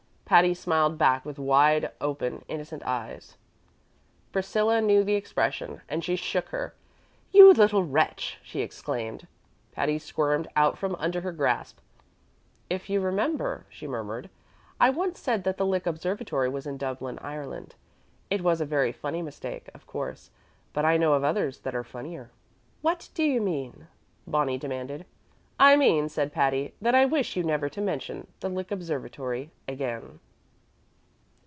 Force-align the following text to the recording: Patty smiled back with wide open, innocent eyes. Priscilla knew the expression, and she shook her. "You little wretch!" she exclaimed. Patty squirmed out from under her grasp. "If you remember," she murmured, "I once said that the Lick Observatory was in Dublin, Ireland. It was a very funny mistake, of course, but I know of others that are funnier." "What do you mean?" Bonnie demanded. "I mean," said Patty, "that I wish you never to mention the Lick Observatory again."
Patty 0.31 0.53
smiled 0.53 0.97
back 0.97 1.25
with 1.25 1.37
wide 1.37 1.91
open, 1.99 2.45
innocent 2.47 2.83
eyes. 2.83 3.35
Priscilla 4.31 4.79
knew 4.79 5.03
the 5.03 5.15
expression, 5.15 5.81
and 5.89 6.05
she 6.05 6.15
shook 6.15 6.47
her. 6.51 6.73
"You 7.33 7.51
little 7.51 7.83
wretch!" 7.83 8.39
she 8.41 8.61
exclaimed. 8.61 9.27
Patty 9.73 9.99
squirmed 9.99 10.47
out 10.55 10.77
from 10.77 10.95
under 10.95 11.19
her 11.19 11.33
grasp. 11.33 11.79
"If 12.69 12.89
you 12.89 13.01
remember," 13.01 13.65
she 13.67 13.87
murmured, 13.87 14.29
"I 14.79 14.89
once 14.89 15.19
said 15.19 15.43
that 15.43 15.57
the 15.57 15.65
Lick 15.65 15.85
Observatory 15.85 16.47
was 16.47 16.65
in 16.65 16.77
Dublin, 16.77 17.19
Ireland. 17.21 17.75
It 18.29 18.41
was 18.41 18.61
a 18.61 18.65
very 18.65 18.93
funny 18.93 19.21
mistake, 19.21 19.67
of 19.73 19.85
course, 19.85 20.31
but 20.71 20.85
I 20.85 20.95
know 20.95 21.11
of 21.11 21.25
others 21.25 21.59
that 21.59 21.75
are 21.75 21.83
funnier." 21.83 22.31
"What 22.81 23.09
do 23.13 23.23
you 23.25 23.41
mean?" 23.41 23.87
Bonnie 24.25 24.57
demanded. 24.57 25.05
"I 25.63 25.75
mean," 25.75 26.09
said 26.09 26.33
Patty, 26.33 26.73
"that 26.81 26.95
I 26.95 27.05
wish 27.05 27.35
you 27.35 27.43
never 27.43 27.69
to 27.69 27.81
mention 27.81 28.25
the 28.39 28.49
Lick 28.49 28.71
Observatory 28.71 29.51
again." 29.67 30.19